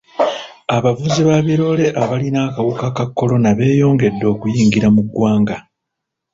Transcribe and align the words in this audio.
Abavuzi 0.75 1.21
ba 1.27 1.37
biroole 1.47 1.85
abalina 2.01 2.39
akawuka 2.47 2.87
ka 2.95 3.05
kolona 3.17 3.49
beeyongedde 3.57 4.25
okuyingira 4.33 4.87
mu 4.95 5.01
ggwanga. 5.07 5.55